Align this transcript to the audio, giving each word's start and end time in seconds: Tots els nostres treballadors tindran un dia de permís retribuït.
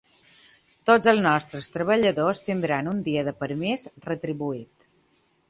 Tots 0.89 1.11
els 1.11 1.21
nostres 1.25 1.69
treballadors 1.75 2.41
tindran 2.47 2.91
un 2.93 3.05
dia 3.09 3.27
de 3.29 3.35
permís 3.45 3.85
retribuït. 4.09 4.91